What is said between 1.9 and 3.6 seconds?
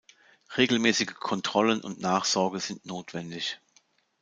Nachsorge sind notwendig.